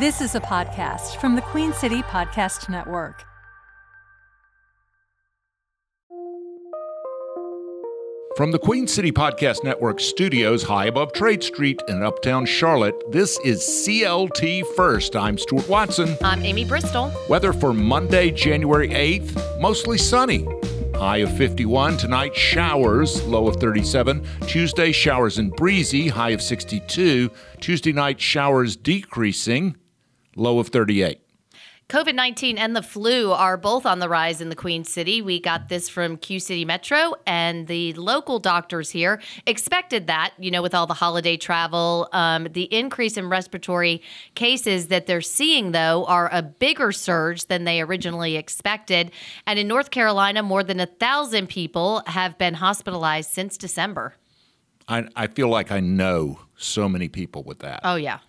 This 0.00 0.20
is 0.20 0.34
a 0.34 0.40
podcast 0.40 1.20
from 1.20 1.36
the 1.36 1.40
Queen 1.40 1.72
City 1.72 2.02
Podcast 2.02 2.68
Network. 2.68 3.22
From 8.36 8.50
the 8.50 8.58
Queen 8.58 8.88
City 8.88 9.12
Podcast 9.12 9.62
Network 9.62 10.00
studios 10.00 10.64
high 10.64 10.86
above 10.86 11.12
Trade 11.12 11.44
Street 11.44 11.80
in 11.86 12.02
uptown 12.02 12.44
Charlotte, 12.44 13.00
this 13.12 13.38
is 13.44 13.60
CLT 13.60 14.66
First. 14.74 15.14
I'm 15.14 15.38
Stuart 15.38 15.68
Watson. 15.68 16.16
I'm 16.24 16.42
Amy 16.42 16.64
Bristol. 16.64 17.12
Weather 17.28 17.52
for 17.52 17.72
Monday, 17.72 18.32
January 18.32 18.88
8th, 18.88 19.60
mostly 19.60 19.96
sunny. 19.96 20.44
High 20.96 21.18
of 21.18 21.36
51. 21.36 21.98
Tonight, 21.98 22.34
showers, 22.34 23.24
low 23.26 23.46
of 23.46 23.56
37. 23.56 24.26
Tuesday, 24.48 24.90
showers 24.90 25.38
and 25.38 25.52
breezy, 25.52 26.08
high 26.08 26.30
of 26.30 26.42
62. 26.42 27.30
Tuesday 27.60 27.92
night, 27.92 28.20
showers 28.20 28.74
decreasing, 28.76 29.76
low 30.36 30.58
of 30.58 30.68
38. 30.68 31.20
COVID 31.90 32.14
19 32.14 32.56
and 32.56 32.74
the 32.74 32.82
flu 32.82 33.30
are 33.32 33.58
both 33.58 33.84
on 33.84 33.98
the 33.98 34.08
rise 34.08 34.40
in 34.40 34.48
the 34.48 34.56
Queen 34.56 34.84
City. 34.84 35.20
We 35.20 35.38
got 35.38 35.68
this 35.68 35.86
from 35.86 36.16
Q 36.16 36.40
City 36.40 36.64
Metro, 36.64 37.14
and 37.26 37.66
the 37.66 37.92
local 37.92 38.38
doctors 38.38 38.88
here 38.88 39.20
expected 39.46 40.06
that, 40.06 40.32
you 40.38 40.50
know, 40.50 40.62
with 40.62 40.74
all 40.74 40.86
the 40.86 40.94
holiday 40.94 41.36
travel. 41.36 42.08
Um, 42.12 42.48
the 42.50 42.62
increase 42.74 43.18
in 43.18 43.28
respiratory 43.28 44.00
cases 44.34 44.88
that 44.88 45.06
they're 45.06 45.20
seeing, 45.20 45.72
though, 45.72 46.06
are 46.06 46.30
a 46.32 46.40
bigger 46.40 46.90
surge 46.90 47.46
than 47.46 47.64
they 47.64 47.82
originally 47.82 48.36
expected. 48.36 49.10
And 49.46 49.58
in 49.58 49.68
North 49.68 49.90
Carolina, 49.90 50.42
more 50.42 50.64
than 50.64 50.80
a 50.80 50.86
thousand 50.86 51.50
people 51.50 52.02
have 52.06 52.38
been 52.38 52.54
hospitalized 52.54 53.30
since 53.30 53.58
December. 53.58 54.14
I, 54.88 55.06
I 55.14 55.26
feel 55.26 55.48
like 55.48 55.70
I 55.70 55.80
know 55.80 56.40
so 56.56 56.88
many 56.88 57.08
people 57.08 57.42
with 57.42 57.58
that. 57.58 57.80
Oh, 57.84 57.96
yeah 57.96 58.20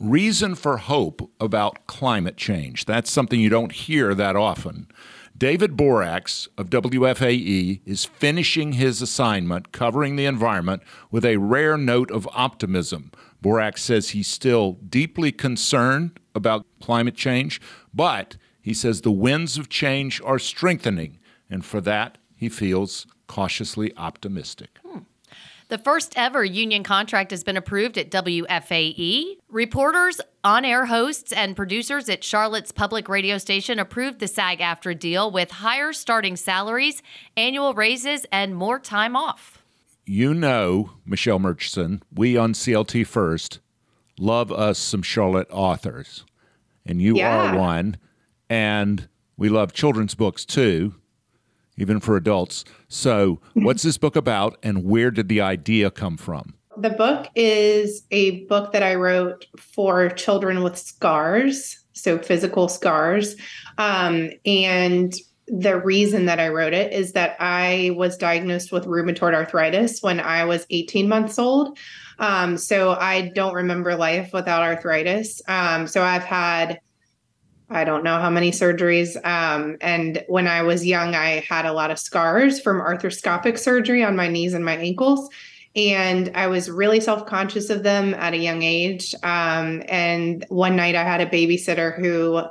reason 0.00 0.54
for 0.54 0.78
hope 0.78 1.30
about 1.38 1.86
climate 1.86 2.38
change. 2.38 2.86
That's 2.86 3.10
something 3.10 3.38
you 3.38 3.50
don't 3.50 3.70
hear 3.70 4.14
that 4.14 4.34
often. 4.34 4.88
David 5.36 5.76
Boraks 5.76 6.48
of 6.58 6.70
WFAE 6.70 7.80
is 7.84 8.04
finishing 8.04 8.72
his 8.72 9.00
assignment 9.00 9.72
covering 9.72 10.16
the 10.16 10.26
environment 10.26 10.82
with 11.10 11.24
a 11.24 11.36
rare 11.36 11.76
note 11.76 12.10
of 12.10 12.28
optimism. 12.32 13.12
Boraks 13.42 13.78
says 13.78 14.10
he's 14.10 14.28
still 14.28 14.72
deeply 14.88 15.32
concerned 15.32 16.18
about 16.34 16.66
climate 16.80 17.14
change, 17.14 17.60
but 17.94 18.36
he 18.60 18.74
says 18.74 19.00
the 19.00 19.10
winds 19.10 19.56
of 19.56 19.68
change 19.68 20.20
are 20.24 20.38
strengthening, 20.38 21.18
and 21.48 21.64
for 21.64 21.80
that, 21.80 22.18
he 22.36 22.48
feels 22.48 23.06
cautiously 23.26 23.96
optimistic. 23.96 24.79
The 25.70 25.78
first 25.78 26.14
ever 26.16 26.44
union 26.44 26.82
contract 26.82 27.30
has 27.30 27.44
been 27.44 27.56
approved 27.56 27.96
at 27.96 28.10
WFAE. 28.10 29.36
Reporters, 29.48 30.20
on 30.42 30.64
air 30.64 30.86
hosts, 30.86 31.32
and 31.32 31.54
producers 31.54 32.08
at 32.08 32.24
Charlotte's 32.24 32.72
public 32.72 33.08
radio 33.08 33.38
station 33.38 33.78
approved 33.78 34.18
the 34.18 34.26
SAG 34.26 34.58
AFTRA 34.58 34.98
deal 34.98 35.30
with 35.30 35.52
higher 35.52 35.92
starting 35.92 36.34
salaries, 36.34 37.04
annual 37.36 37.72
raises, 37.72 38.26
and 38.32 38.56
more 38.56 38.80
time 38.80 39.14
off. 39.14 39.62
You 40.04 40.34
know, 40.34 40.90
Michelle 41.06 41.38
Murchison, 41.38 42.02
we 42.12 42.36
on 42.36 42.52
CLT 42.52 43.06
First 43.06 43.60
love 44.18 44.50
us 44.50 44.76
some 44.76 45.02
Charlotte 45.02 45.46
authors, 45.52 46.24
and 46.84 47.00
you 47.00 47.14
yeah. 47.14 47.52
are 47.52 47.56
one. 47.56 47.96
And 48.48 49.08
we 49.36 49.48
love 49.48 49.72
children's 49.72 50.16
books 50.16 50.44
too 50.44 50.96
even 51.80 52.00
for 52.00 52.16
adults. 52.16 52.64
So, 52.88 53.40
what's 53.54 53.82
this 53.82 53.98
book 53.98 54.16
about, 54.16 54.58
and 54.62 54.84
where 54.84 55.10
did 55.10 55.28
the 55.28 55.40
idea 55.40 55.90
come 55.90 56.16
from? 56.16 56.54
The 56.76 56.90
book 56.90 57.26
is 57.34 58.02
a 58.10 58.44
book 58.46 58.72
that 58.72 58.82
I 58.82 58.94
wrote 58.94 59.46
for 59.58 60.08
children 60.10 60.62
with 60.62 60.78
scars, 60.78 61.78
so 61.92 62.18
physical 62.18 62.68
scars. 62.68 63.36
Um, 63.76 64.30
and 64.46 65.12
the 65.46 65.80
reason 65.80 66.26
that 66.26 66.38
I 66.38 66.48
wrote 66.48 66.72
it 66.72 66.92
is 66.92 67.12
that 67.12 67.36
I 67.40 67.90
was 67.96 68.16
diagnosed 68.16 68.70
with 68.70 68.86
rheumatoid 68.86 69.34
arthritis 69.34 70.00
when 70.00 70.20
I 70.20 70.44
was 70.44 70.64
18 70.70 71.08
months 71.08 71.38
old. 71.38 71.76
Um, 72.20 72.56
so 72.56 72.92
I 72.92 73.32
don't 73.34 73.54
remember 73.54 73.96
life 73.96 74.30
without 74.32 74.62
arthritis. 74.62 75.42
Um, 75.48 75.86
so 75.86 76.02
I've 76.02 76.22
had 76.22 76.80
I 77.70 77.84
don't 77.84 78.02
know 78.02 78.18
how 78.18 78.30
many 78.30 78.50
surgeries. 78.50 79.16
Um, 79.24 79.76
and 79.80 80.24
when 80.26 80.48
I 80.48 80.62
was 80.62 80.84
young, 80.84 81.14
I 81.14 81.44
had 81.48 81.66
a 81.66 81.72
lot 81.72 81.92
of 81.92 81.98
scars 81.98 82.60
from 82.60 82.80
arthroscopic 82.80 83.58
surgery 83.58 84.02
on 84.02 84.16
my 84.16 84.26
knees 84.26 84.54
and 84.54 84.64
my 84.64 84.76
ankles. 84.76 85.30
And 85.76 86.32
I 86.34 86.48
was 86.48 86.68
really 86.68 86.98
self 86.98 87.26
conscious 87.26 87.70
of 87.70 87.84
them 87.84 88.12
at 88.14 88.34
a 88.34 88.38
young 88.38 88.62
age. 88.62 89.14
Um, 89.22 89.84
and 89.88 90.44
one 90.48 90.74
night 90.74 90.96
I 90.96 91.04
had 91.04 91.20
a 91.20 91.26
babysitter 91.26 91.96
who 91.96 92.42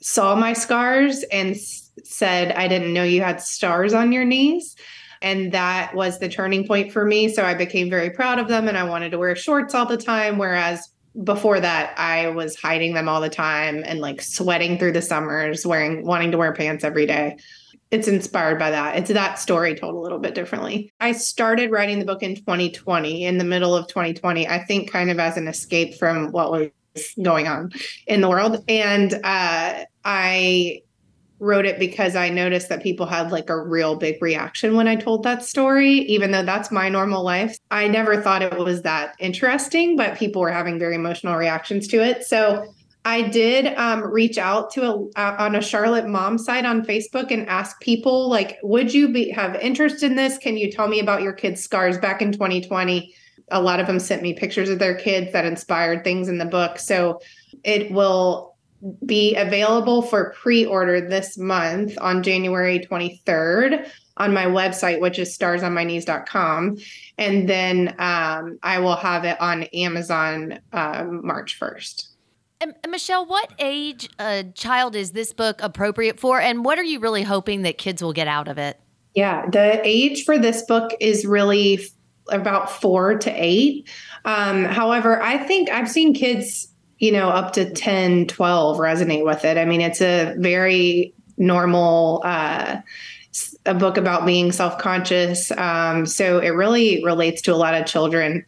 saw 0.00 0.34
my 0.34 0.52
scars 0.52 1.22
and 1.32 1.52
s- 1.52 1.90
said, 2.04 2.52
I 2.52 2.68
didn't 2.68 2.92
know 2.92 3.04
you 3.04 3.22
had 3.22 3.40
stars 3.40 3.94
on 3.94 4.12
your 4.12 4.26
knees. 4.26 4.76
And 5.22 5.52
that 5.52 5.94
was 5.94 6.18
the 6.18 6.28
turning 6.28 6.66
point 6.66 6.92
for 6.92 7.06
me. 7.06 7.28
So 7.28 7.42
I 7.42 7.54
became 7.54 7.88
very 7.88 8.10
proud 8.10 8.38
of 8.38 8.48
them 8.48 8.68
and 8.68 8.76
I 8.76 8.82
wanted 8.84 9.12
to 9.12 9.18
wear 9.18 9.34
shorts 9.34 9.74
all 9.74 9.86
the 9.86 9.96
time. 9.96 10.36
Whereas 10.36 10.91
before 11.24 11.60
that 11.60 11.94
i 11.98 12.28
was 12.28 12.56
hiding 12.56 12.94
them 12.94 13.08
all 13.08 13.20
the 13.20 13.28
time 13.28 13.82
and 13.86 14.00
like 14.00 14.22
sweating 14.22 14.78
through 14.78 14.92
the 14.92 15.02
summers 15.02 15.66
wearing 15.66 16.06
wanting 16.06 16.30
to 16.30 16.38
wear 16.38 16.52
pants 16.52 16.84
every 16.84 17.06
day. 17.06 17.36
It's 17.90 18.08
inspired 18.08 18.58
by 18.58 18.70
that. 18.70 18.96
It's 18.96 19.10
that 19.10 19.38
story 19.38 19.74
told 19.74 19.94
a 19.94 19.98
little 19.98 20.18
bit 20.18 20.34
differently. 20.34 20.90
I 20.98 21.12
started 21.12 21.70
writing 21.70 21.98
the 21.98 22.06
book 22.06 22.22
in 22.22 22.34
2020 22.34 23.26
in 23.26 23.36
the 23.36 23.44
middle 23.44 23.76
of 23.76 23.86
2020 23.88 24.48
i 24.48 24.58
think 24.64 24.90
kind 24.90 25.10
of 25.10 25.18
as 25.18 25.36
an 25.36 25.46
escape 25.46 25.94
from 25.96 26.32
what 26.32 26.50
was 26.50 26.70
going 27.22 27.48
on 27.48 27.70
in 28.06 28.20
the 28.20 28.28
world. 28.28 28.64
And 28.68 29.14
uh, 29.24 29.84
i 30.04 30.82
wrote 31.42 31.66
it 31.66 31.76
because 31.80 32.14
I 32.14 32.28
noticed 32.28 32.68
that 32.68 32.84
people 32.84 33.04
had 33.04 33.32
like 33.32 33.50
a 33.50 33.60
real 33.60 33.96
big 33.96 34.22
reaction 34.22 34.76
when 34.76 34.86
I 34.86 34.94
told 34.94 35.24
that 35.24 35.44
story, 35.44 35.90
even 35.90 36.30
though 36.30 36.44
that's 36.44 36.70
my 36.70 36.88
normal 36.88 37.24
life. 37.24 37.58
I 37.72 37.88
never 37.88 38.22
thought 38.22 38.42
it 38.42 38.56
was 38.56 38.82
that 38.82 39.16
interesting, 39.18 39.96
but 39.96 40.16
people 40.16 40.40
were 40.40 40.52
having 40.52 40.78
very 40.78 40.94
emotional 40.94 41.34
reactions 41.34 41.88
to 41.88 42.00
it. 42.00 42.24
So 42.24 42.72
I 43.04 43.22
did 43.22 43.74
um, 43.76 44.04
reach 44.04 44.38
out 44.38 44.70
to 44.74 44.82
a 44.84 44.94
uh, 45.16 45.36
on 45.36 45.56
a 45.56 45.60
Charlotte 45.60 46.06
mom 46.06 46.38
site 46.38 46.64
on 46.64 46.86
Facebook 46.86 47.32
and 47.32 47.48
ask 47.48 47.80
people 47.80 48.30
like, 48.30 48.58
would 48.62 48.94
you 48.94 49.08
be 49.08 49.28
have 49.30 49.56
interest 49.56 50.04
in 50.04 50.14
this? 50.14 50.38
Can 50.38 50.56
you 50.56 50.70
tell 50.70 50.86
me 50.86 51.00
about 51.00 51.22
your 51.22 51.32
kids' 51.32 51.60
scars 51.60 51.98
back 51.98 52.22
in 52.22 52.30
2020? 52.30 53.12
A 53.50 53.60
lot 53.60 53.80
of 53.80 53.88
them 53.88 53.98
sent 53.98 54.22
me 54.22 54.32
pictures 54.32 54.70
of 54.70 54.78
their 54.78 54.94
kids 54.94 55.32
that 55.32 55.44
inspired 55.44 56.04
things 56.04 56.28
in 56.28 56.38
the 56.38 56.44
book. 56.44 56.78
So 56.78 57.18
it 57.64 57.90
will 57.90 58.51
be 59.04 59.34
available 59.36 60.02
for 60.02 60.34
pre-order 60.40 61.00
this 61.00 61.38
month 61.38 61.96
on 62.00 62.22
January 62.22 62.80
23rd 62.80 63.88
on 64.16 64.34
my 64.34 64.46
website, 64.46 65.00
which 65.00 65.18
is 65.18 65.36
starsonmyknees.com. 65.36 66.78
And 67.18 67.48
then 67.48 67.94
um, 67.98 68.58
I 68.62 68.78
will 68.78 68.96
have 68.96 69.24
it 69.24 69.40
on 69.40 69.64
Amazon 69.64 70.60
um, 70.72 71.24
March 71.26 71.58
1st. 71.58 72.08
And 72.60 72.74
Michelle, 72.88 73.26
what 73.26 73.52
age 73.58 74.08
a 74.20 74.44
child 74.54 74.94
is 74.94 75.12
this 75.12 75.32
book 75.32 75.60
appropriate 75.62 76.20
for? 76.20 76.40
And 76.40 76.64
what 76.64 76.78
are 76.78 76.84
you 76.84 77.00
really 77.00 77.24
hoping 77.24 77.62
that 77.62 77.78
kids 77.78 78.02
will 78.02 78.12
get 78.12 78.28
out 78.28 78.46
of 78.46 78.58
it? 78.58 78.78
Yeah, 79.14 79.48
the 79.50 79.80
age 79.84 80.24
for 80.24 80.38
this 80.38 80.62
book 80.62 80.92
is 81.00 81.26
really 81.26 81.80
about 82.30 82.70
four 82.70 83.18
to 83.18 83.30
eight. 83.30 83.88
Um, 84.24 84.64
however, 84.64 85.20
I 85.20 85.38
think 85.38 85.70
I've 85.70 85.90
seen 85.90 86.14
kids 86.14 86.71
you 87.02 87.10
know, 87.10 87.30
up 87.30 87.52
to 87.52 87.68
10, 87.68 88.28
12 88.28 88.78
resonate 88.78 89.24
with 89.24 89.44
it. 89.44 89.58
I 89.58 89.64
mean, 89.64 89.80
it's 89.80 90.00
a 90.00 90.36
very 90.38 91.12
normal 91.36 92.22
uh, 92.24 92.76
a 93.66 93.74
book 93.74 93.96
about 93.96 94.24
being 94.24 94.52
self-conscious. 94.52 95.50
Um, 95.52 96.06
so 96.06 96.38
it 96.38 96.50
really 96.50 97.02
relates 97.02 97.42
to 97.42 97.52
a 97.52 97.56
lot 97.56 97.74
of 97.74 97.86
children. 97.86 98.44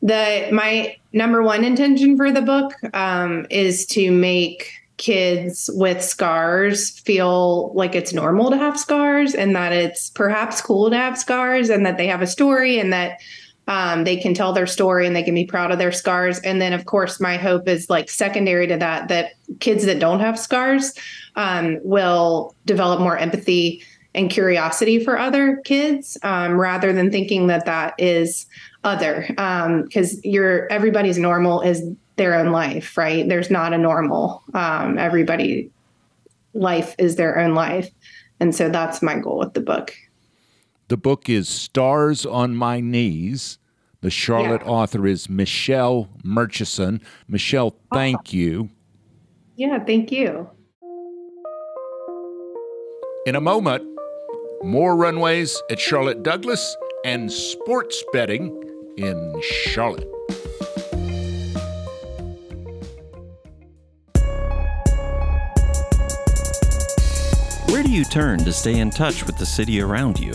The 0.00 0.48
my 0.50 0.96
number 1.12 1.42
one 1.42 1.62
intention 1.62 2.16
for 2.16 2.32
the 2.32 2.40
book 2.40 2.72
um, 2.94 3.46
is 3.50 3.84
to 3.88 4.10
make 4.10 4.72
kids 4.96 5.68
with 5.74 6.02
scars 6.02 6.98
feel 7.00 7.70
like 7.74 7.94
it's 7.94 8.14
normal 8.14 8.50
to 8.50 8.56
have 8.56 8.80
scars 8.80 9.34
and 9.34 9.54
that 9.54 9.72
it's 9.74 10.08
perhaps 10.08 10.62
cool 10.62 10.88
to 10.88 10.96
have 10.96 11.18
scars 11.18 11.68
and 11.68 11.84
that 11.84 11.98
they 11.98 12.06
have 12.06 12.22
a 12.22 12.26
story 12.26 12.78
and 12.78 12.94
that 12.94 13.20
um, 13.70 14.02
they 14.02 14.16
can 14.16 14.34
tell 14.34 14.52
their 14.52 14.66
story 14.66 15.06
and 15.06 15.14
they 15.14 15.22
can 15.22 15.34
be 15.34 15.44
proud 15.44 15.70
of 15.70 15.78
their 15.78 15.92
scars. 15.92 16.40
And 16.40 16.60
then, 16.60 16.72
of 16.72 16.86
course, 16.86 17.20
my 17.20 17.36
hope 17.36 17.68
is 17.68 17.88
like 17.88 18.10
secondary 18.10 18.66
to 18.66 18.76
that, 18.76 19.06
that 19.08 19.34
kids 19.60 19.84
that 19.86 20.00
don't 20.00 20.18
have 20.18 20.36
scars 20.36 20.92
um, 21.36 21.78
will 21.84 22.52
develop 22.66 22.98
more 22.98 23.16
empathy 23.16 23.84
and 24.12 24.28
curiosity 24.28 25.02
for 25.04 25.16
other 25.16 25.58
kids 25.64 26.18
um, 26.24 26.54
rather 26.54 26.92
than 26.92 27.12
thinking 27.12 27.46
that 27.46 27.64
that 27.66 27.94
is 27.96 28.46
other. 28.82 29.24
Because 29.28 30.14
um, 30.14 30.20
you're 30.24 30.66
everybody's 30.72 31.16
normal 31.16 31.60
is 31.60 31.84
their 32.16 32.34
own 32.34 32.50
life 32.50 32.98
right? 32.98 33.28
There's 33.28 33.52
not 33.52 33.72
a 33.72 33.78
normal. 33.78 34.42
Um, 34.52 34.98
everybody 34.98 35.70
life 36.54 36.96
is 36.98 37.14
their 37.14 37.38
own 37.38 37.54
life. 37.54 37.88
And 38.40 38.52
so 38.52 38.68
that's 38.68 39.00
my 39.00 39.16
goal 39.16 39.38
with 39.38 39.54
the 39.54 39.60
book. 39.60 39.94
The 40.88 40.96
book 40.96 41.28
is 41.28 41.48
stars 41.48 42.26
on 42.26 42.56
my 42.56 42.80
knees 42.80 43.59
The 44.02 44.10
Charlotte 44.10 44.62
Yeah. 44.64 44.70
author 44.70 45.06
is 45.06 45.28
Michelle 45.28 46.08
Murchison. 46.24 47.00
Michelle, 47.28 47.76
thank 47.92 48.32
you. 48.32 48.70
Yeah, 49.56 49.78
thank 49.84 50.10
you. 50.10 50.48
In 53.26 53.36
a 53.36 53.40
moment, 53.40 53.84
more 54.62 54.96
runways 54.96 55.60
at 55.70 55.78
Charlotte 55.78 56.22
Douglas 56.22 56.76
and 57.04 57.30
sports 57.30 58.02
betting 58.12 58.56
in 58.96 59.40
Charlotte. 59.42 60.08
Where 67.68 67.82
do 67.84 67.90
you 67.90 68.04
turn 68.04 68.40
to 68.40 68.52
stay 68.52 68.78
in 68.78 68.90
touch 68.90 69.24
with 69.24 69.38
the 69.38 69.46
city 69.46 69.80
around 69.80 70.18
you? 70.18 70.34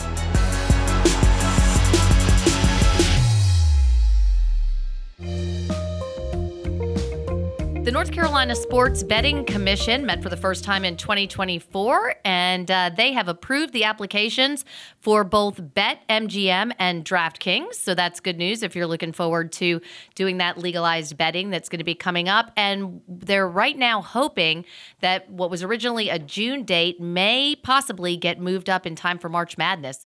The 7.91 7.95
North 7.95 8.13
Carolina 8.13 8.55
Sports 8.55 9.03
Betting 9.03 9.43
Commission 9.43 10.05
met 10.05 10.23
for 10.23 10.29
the 10.29 10.37
first 10.37 10.63
time 10.63 10.85
in 10.85 10.95
2024, 10.95 12.15
and 12.23 12.71
uh, 12.71 12.89
they 12.95 13.11
have 13.11 13.27
approved 13.27 13.73
the 13.73 13.83
applications 13.83 14.63
for 15.01 15.25
both 15.25 15.57
BetMGM 15.57 16.71
and 16.79 17.03
DraftKings. 17.03 17.73
So 17.73 17.93
that's 17.93 18.21
good 18.21 18.37
news 18.37 18.63
if 18.63 18.77
you're 18.77 18.87
looking 18.87 19.11
forward 19.11 19.51
to 19.51 19.81
doing 20.15 20.37
that 20.37 20.57
legalized 20.57 21.17
betting 21.17 21.49
that's 21.49 21.67
going 21.67 21.79
to 21.79 21.83
be 21.83 21.93
coming 21.93 22.29
up. 22.29 22.53
And 22.55 23.01
they're 23.09 23.49
right 23.49 23.77
now 23.77 24.01
hoping 24.01 24.63
that 25.01 25.29
what 25.29 25.51
was 25.51 25.61
originally 25.61 26.07
a 26.07 26.17
June 26.17 26.63
date 26.63 27.01
may 27.01 27.57
possibly 27.57 28.15
get 28.15 28.39
moved 28.39 28.69
up 28.69 28.87
in 28.87 28.95
time 28.95 29.19
for 29.19 29.27
March 29.27 29.57
Madness. 29.57 30.05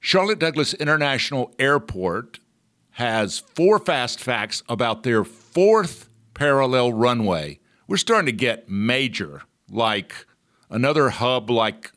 Charlotte 0.00 0.40
Douglas 0.40 0.74
International 0.74 1.54
Airport 1.60 2.40
has 2.94 3.38
four 3.38 3.78
fast 3.78 4.18
facts 4.18 4.64
about 4.68 5.04
their 5.04 5.22
fourth 5.22 6.09
parallel 6.40 6.90
runway. 6.94 7.60
We're 7.86 7.98
starting 7.98 8.24
to 8.24 8.32
get 8.32 8.66
major, 8.66 9.42
like 9.68 10.26
another 10.70 11.10
hub, 11.10 11.50
like, 11.50 11.92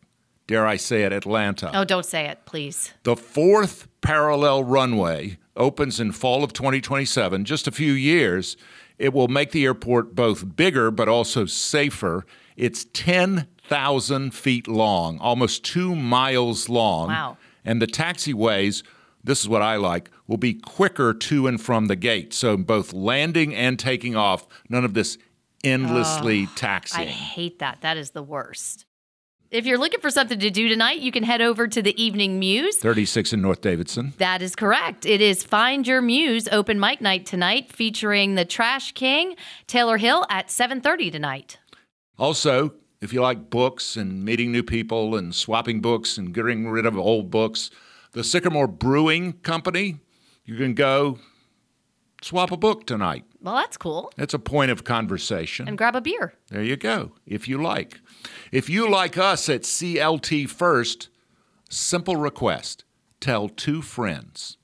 dare 0.47 0.67
I 0.67 0.75
say 0.75 1.03
it, 1.03 1.13
Atlanta. 1.13 1.71
Oh, 1.73 1.85
don't 1.85 2.05
say 2.05 2.25
it, 2.25 2.39
please. 2.43 2.91
The 3.03 3.15
fourth 3.15 3.87
parallel 4.01 4.65
runway 4.65 5.37
opens 5.55 6.01
in 6.01 6.11
fall 6.11 6.43
of 6.43 6.51
2027, 6.51 7.45
just 7.45 7.69
a 7.69 7.71
few 7.71 7.93
years. 7.93 8.57
It 8.99 9.13
will 9.13 9.29
make 9.29 9.51
the 9.51 9.63
airport 9.63 10.13
both 10.13 10.57
bigger 10.57 10.91
but 10.91 11.07
also 11.07 11.45
safer. 11.45 12.25
It's 12.57 12.85
10,000 12.91 14.33
feet 14.33 14.67
long, 14.67 15.19
almost 15.19 15.63
two 15.63 15.95
miles 15.95 16.67
long. 16.67 17.07
Wow. 17.07 17.37
And 17.63 17.81
the 17.81 17.87
taxiways, 17.87 18.83
this 19.23 19.41
is 19.41 19.47
what 19.47 19.61
I 19.61 19.77
like, 19.77 20.09
will 20.27 20.37
be 20.37 20.53
quicker 20.53 21.13
to 21.13 21.47
and 21.47 21.59
from 21.61 21.85
the 21.87 21.95
gate. 21.95 22.33
So 22.33 22.57
both 22.57 22.93
landing 22.93 23.55
and 23.55 23.79
taking 23.79 24.15
off, 24.15 24.47
none 24.69 24.83
of 24.83 24.93
this 24.93 25.17
endlessly 25.63 26.43
I 26.43 26.55
taxiing. 26.55 27.07
hate 27.07 27.59
that. 27.59 27.79
That 27.81 27.97
is 27.97 28.11
the 28.11 28.23
worst. 28.23 28.85
If 29.49 29.67
you're 29.67 29.77
looking 29.77 29.99
for 29.99 30.09
something 30.09 30.39
to 30.39 30.49
do 30.49 30.67
tonight, 30.67 30.99
you 30.99 31.11
can 31.11 31.21
head 31.21 31.39
over 31.39 31.67
to 31.67 31.81
the 31.81 32.01
Evening 32.03 32.39
Muse. 32.39 32.77
36 32.77 33.33
in 33.33 33.41
North 33.41 33.61
Davidson. 33.61 34.13
That 34.17 34.41
is 34.41 34.55
correct. 34.55 35.05
It 35.05 35.21
is 35.21 35.43
Find 35.43 35.87
Your 35.87 36.01
Muse 36.01 36.47
open 36.51 36.79
mic 36.79 37.01
night 37.01 37.27
tonight 37.27 37.71
featuring 37.71 38.33
the 38.33 38.45
Trash 38.45 38.93
King, 38.93 39.35
Taylor 39.67 39.97
Hill 39.97 40.25
at 40.27 40.47
7:30 40.49 41.11
tonight. 41.11 41.59
Also, 42.17 42.73
if 42.99 43.13
you 43.13 43.21
like 43.21 43.51
books 43.51 43.95
and 43.95 44.25
meeting 44.25 44.51
new 44.51 44.63
people 44.63 45.15
and 45.15 45.35
swapping 45.35 45.81
books 45.81 46.17
and 46.17 46.33
getting 46.33 46.67
rid 46.67 46.87
of 46.87 46.97
old 46.97 47.29
books, 47.29 47.69
the 48.13 48.23
Sycamore 48.23 48.67
Brewing 48.67 49.33
Company, 49.33 49.99
you 50.45 50.55
can 50.55 50.73
go 50.73 51.19
swap 52.21 52.51
a 52.51 52.57
book 52.57 52.87
tonight. 52.87 53.25
Well, 53.41 53.55
that's 53.55 53.75
cool. 53.75 54.11
It's 54.17 54.33
a 54.33 54.39
point 54.39 54.71
of 54.71 54.83
conversation. 54.83 55.67
And 55.67 55.77
grab 55.77 55.95
a 55.95 56.01
beer. 56.01 56.33
There 56.49 56.63
you 56.63 56.77
go, 56.77 57.13
if 57.25 57.47
you 57.47 57.61
like. 57.61 57.99
If 58.51 58.69
you 58.69 58.89
like 58.89 59.17
us 59.17 59.49
at 59.49 59.63
CLT 59.63 60.49
First, 60.49 61.09
simple 61.69 62.15
request 62.15 62.85
tell 63.19 63.49
two 63.49 63.81
friends. 63.81 64.57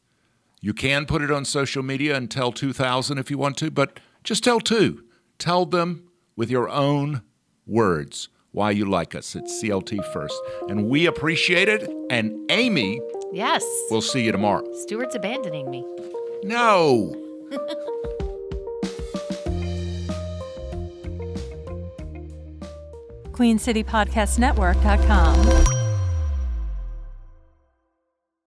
You 0.61 0.73
can 0.73 1.05
put 1.05 1.21
it 1.21 1.31
on 1.31 1.45
social 1.45 1.81
media 1.81 2.15
and 2.15 2.29
tell 2.29 2.51
2,000 2.51 3.17
if 3.17 3.31
you 3.31 3.37
want 3.37 3.57
to, 3.57 3.71
but 3.71 3.99
just 4.23 4.43
tell 4.43 4.59
two. 4.59 5.05
Tell 5.37 5.65
them 5.65 6.09
with 6.35 6.49
your 6.49 6.67
own 6.69 7.21
words 7.65 8.27
why 8.51 8.71
you 8.71 8.85
like 8.85 9.15
us 9.15 9.35
at 9.35 9.45
CLT 9.45 10.03
First. 10.11 10.35
And 10.67 10.89
we 10.89 11.05
appreciate 11.05 11.69
it. 11.69 11.89
And 12.09 12.51
Amy, 12.51 12.99
Yes. 13.31 13.63
we'll 13.91 14.01
see 14.01 14.23
you 14.23 14.31
tomorrow. 14.31 14.63
Stuart's 14.73 15.13
abandoning 15.15 15.69
me. 15.69 15.85
No. 16.43 17.15
QueenCityPodcastNetwork.com. 23.33 25.78